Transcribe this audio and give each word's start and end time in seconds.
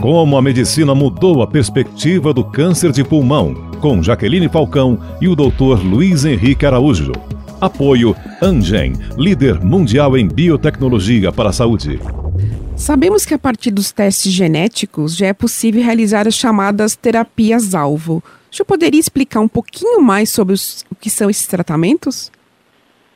Como 0.00 0.36
a 0.36 0.42
medicina 0.42 0.94
mudou 0.94 1.42
a 1.42 1.46
perspectiva 1.46 2.32
do 2.32 2.44
câncer 2.44 2.92
de 2.92 3.02
pulmão, 3.02 3.70
com 3.80 4.02
Jaqueline 4.02 4.48
Falcão 4.48 4.98
e 5.20 5.28
o 5.28 5.34
Dr. 5.34 5.82
Luiz 5.84 6.24
Henrique 6.24 6.66
Araújo. 6.66 7.12
Apoio 7.60 8.14
Angen, 8.42 8.92
líder 9.16 9.60
mundial 9.64 10.16
em 10.16 10.28
biotecnologia 10.28 11.32
para 11.32 11.50
a 11.50 11.52
saúde. 11.52 11.98
Sabemos 12.76 13.24
que 13.24 13.32
a 13.32 13.38
partir 13.38 13.70
dos 13.70 13.92
testes 13.92 14.32
genéticos 14.32 15.16
já 15.16 15.28
é 15.28 15.32
possível 15.32 15.82
realizar 15.82 16.26
as 16.26 16.34
chamadas 16.34 16.96
terapias-alvo. 16.96 18.22
O 18.50 18.54
senhor 18.54 18.66
poderia 18.66 19.00
explicar 19.00 19.40
um 19.40 19.48
pouquinho 19.48 20.00
mais 20.00 20.28
sobre 20.28 20.54
os, 20.54 20.84
o 20.90 20.94
que 20.94 21.08
são 21.08 21.30
esses 21.30 21.46
tratamentos? 21.46 22.30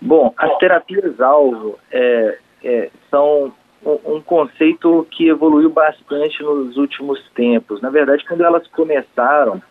Bom, 0.00 0.32
as 0.38 0.56
terapias-alvo 0.58 1.76
é, 1.90 2.38
é, 2.64 2.90
são 3.10 3.52
um, 3.84 4.16
um 4.16 4.17
conceito 4.28 5.06
que 5.10 5.26
evoluiu 5.26 5.70
bastante 5.70 6.42
nos 6.42 6.76
últimos 6.76 7.18
tempos. 7.30 7.80
Na 7.80 7.88
verdade, 7.88 8.22
quando 8.28 8.44
elas 8.44 8.66
começaram, 8.68 9.62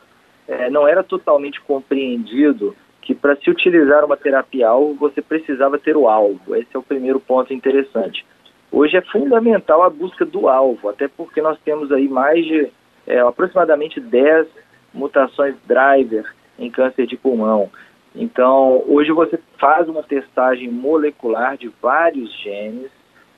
é, 0.48 0.68
não 0.72 0.88
era 0.88 1.04
totalmente 1.04 1.62
compreendido 1.62 2.76
que 3.04 3.14
para 3.14 3.36
se 3.36 3.52
utilizar 3.52 4.04
uma 4.04 4.18
terapia-alvo 4.18 4.96
você 4.96 5.22
precisava 5.22 5.78
ter 5.78 5.96
o 5.96 6.10
alvo. 6.10 6.56
Esse 6.56 6.70
é 6.74 6.80
o 6.80 6.84
primeiro 6.84 7.20
ponto 7.20 7.54
interessante. 7.54 8.26
Hoje 8.72 8.98
é 8.98 9.02
fundamental 9.02 9.84
a 9.84 9.92
busca 9.92 10.26
do 10.26 10.50
alvo, 10.50 10.90
até 10.90 11.08
porque 11.08 11.40
nós 11.40 11.60
temos 11.64 11.92
aí 11.92 12.10
mais 12.10 12.44
de 12.44 12.68
é, 13.06 13.20
aproximadamente 13.20 14.00
10 14.00 14.48
mutações 14.92 15.56
driver 15.68 16.26
em 16.58 16.72
câncer 16.72 17.06
de 17.06 17.16
pulmão. 17.16 17.70
Então, 18.16 18.84
hoje 18.88 19.12
você 19.12 19.40
faz 19.60 19.88
uma 19.88 20.02
testagem 20.02 20.68
molecular 20.68 21.56
de 21.58 21.72
vários 21.80 22.34
genes 22.42 22.97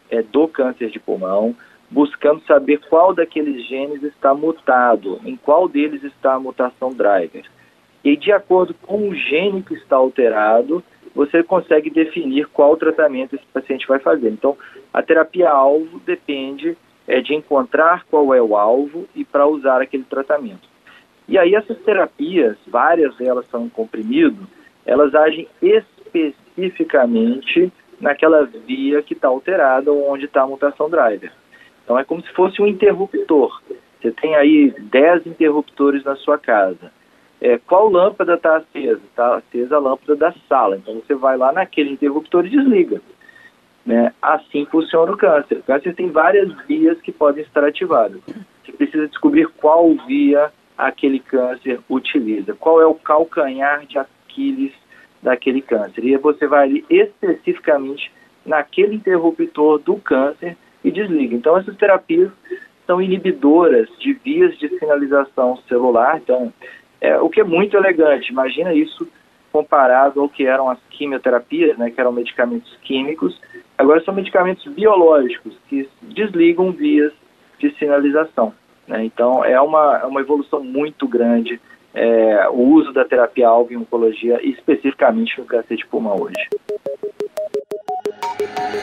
é, 0.09 0.21
do 0.21 0.47
câncer 0.47 0.89
de 0.89 0.99
pulmão, 0.99 1.55
buscando 1.89 2.41
saber 2.45 2.79
qual 2.89 3.13
daqueles 3.13 3.67
genes 3.67 4.03
está 4.03 4.33
mutado, 4.33 5.19
em 5.25 5.35
qual 5.35 5.67
deles 5.67 6.03
está 6.03 6.35
a 6.35 6.39
mutação 6.39 6.89
driver. 6.89 7.43
E 8.03 8.15
de 8.15 8.31
acordo 8.31 8.73
com 8.73 9.09
o 9.09 9.15
gene 9.15 9.63
que 9.63 9.73
está 9.73 9.95
alterado, 9.95 10.83
você 11.13 11.43
consegue 11.43 11.89
definir 11.89 12.47
qual 12.47 12.77
tratamento 12.77 13.35
esse 13.35 13.45
paciente 13.47 13.87
vai 13.87 13.99
fazer. 13.99 14.29
Então, 14.29 14.55
a 14.93 15.01
terapia-alvo 15.01 15.99
depende 16.05 16.77
é, 17.07 17.21
de 17.21 17.33
encontrar 17.33 18.05
qual 18.09 18.33
é 18.33 18.41
o 18.41 18.55
alvo 18.55 19.05
e 19.15 19.25
para 19.25 19.47
usar 19.47 19.81
aquele 19.81 20.03
tratamento. 20.03 20.69
E 21.27 21.37
aí 21.37 21.55
essas 21.55 21.77
terapias, 21.79 22.55
várias 22.67 23.15
delas 23.17 23.45
são 23.49 23.65
em 23.65 23.69
comprimido, 23.69 24.47
elas 24.85 25.13
agem 25.13 25.47
especificamente 25.61 27.71
naquela 27.99 28.45
via 28.45 29.01
que 29.01 29.13
está 29.13 29.27
alterada 29.27 29.91
ou 29.91 30.11
onde 30.11 30.25
está 30.25 30.43
a 30.43 30.47
mutação 30.47 30.89
driver. 30.89 31.31
Então 31.83 31.97
é 31.97 32.03
como 32.03 32.21
se 32.21 32.31
fosse 32.33 32.61
um 32.61 32.67
interruptor. 32.67 33.61
Você 33.99 34.11
tem 34.11 34.35
aí 34.35 34.73
10 34.77 35.27
interruptores 35.27 36.03
na 36.03 36.15
sua 36.15 36.37
casa. 36.37 36.91
É, 37.41 37.57
qual 37.57 37.89
lâmpada 37.89 38.35
está 38.35 38.57
acesa? 38.57 39.01
Está 39.09 39.37
acesa 39.37 39.75
a 39.75 39.79
lâmpada 39.79 40.15
da 40.15 40.33
sala. 40.47 40.77
Então 40.77 40.95
você 40.95 41.15
vai 41.15 41.37
lá 41.37 41.51
naquele 41.51 41.91
interruptor 41.91 42.45
e 42.45 42.49
desliga. 42.49 43.01
Né? 43.85 44.13
Assim 44.21 44.65
funciona 44.65 45.11
o 45.11 45.17
câncer. 45.17 45.57
O 45.57 45.63
câncer 45.63 45.95
tem 45.95 46.11
várias 46.11 46.53
vias 46.67 46.99
que 47.01 47.11
podem 47.11 47.43
estar 47.43 47.63
ativadas. 47.63 48.21
Você 48.63 48.71
precisa 48.71 49.07
descobrir 49.07 49.47
qual 49.57 49.93
via 50.05 50.51
aquele 50.77 51.19
câncer 51.19 51.79
utiliza, 51.89 52.53
qual 52.53 52.81
é 52.81 52.85
o 52.85 52.95
calcanhar 52.95 53.85
de 53.85 53.97
Aquiles 53.97 54.73
daquele 55.21 55.61
câncer. 55.61 56.03
E 56.03 56.17
você 56.17 56.47
vai 56.47 56.63
ali 56.63 56.85
especificamente 56.89 58.11
naquele 58.45 58.95
interruptor 58.95 59.79
do 59.79 59.95
câncer 59.97 60.57
e 60.83 60.91
desliga. 60.91 61.35
Então, 61.35 61.57
essas 61.57 61.75
terapias 61.75 62.31
são 62.87 63.01
inibidoras 63.01 63.87
de 63.99 64.13
vias 64.13 64.57
de 64.57 64.69
sinalização 64.79 65.57
celular. 65.67 66.17
Então, 66.17 66.51
é, 67.01 67.19
o 67.19 67.29
que 67.29 67.41
é 67.41 67.43
muito 67.43 67.77
elegante. 67.77 68.31
Imagina 68.31 68.73
isso 68.73 69.07
comparado 69.51 70.21
ao 70.21 70.29
que 70.29 70.45
eram 70.45 70.69
as 70.69 70.79
quimioterapias, 70.91 71.77
né, 71.77 71.89
que 71.89 71.99
eram 71.99 72.11
medicamentos 72.11 72.75
químicos. 72.83 73.39
Agora 73.77 74.03
são 74.03 74.13
medicamentos 74.13 74.65
biológicos 74.73 75.55
que 75.67 75.87
desligam 76.01 76.71
vias 76.71 77.11
de 77.57 77.71
sinalização. 77.77 78.53
Né? 78.87 79.05
Então, 79.05 79.43
é 79.43 79.59
uma, 79.59 79.99
é 80.01 80.05
uma 80.05 80.21
evolução 80.21 80.63
muito 80.63 81.07
grande 81.07 81.59
é, 81.93 82.47
o 82.49 82.61
uso 82.75 82.93
da 82.93 83.05
terapia-alvo 83.05 83.73
em 83.73 83.77
oncologia, 83.77 84.39
especificamente 84.43 85.39
no 85.39 85.45
câncer 85.45 85.77
de 85.77 85.85
pulmão 85.87 86.15
hoje. 86.19 86.35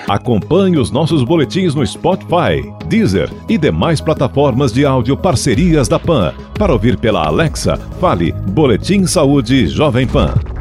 Acompanhe 0.09 0.79
os 0.79 0.91
nossos 0.91 1.25
boletins 1.25 1.75
no 1.75 1.85
Spotify, 1.85 2.63
Deezer 2.87 3.29
e 3.49 3.59
demais 3.59 4.01
plataformas 4.01 4.73
de 4.73 4.87
áudio 4.87 5.17
parcerias 5.17 5.89
da 5.89 5.99
PAN. 5.99 6.33
Para 6.59 6.73
ouvir 6.73 6.97
pela 6.97 7.27
Alexa, 7.27 7.77
fale 8.01 8.33
Boletim 8.33 9.05
Saúde 9.07 9.67
Jovem 9.67 10.07
Pan. 10.07 10.56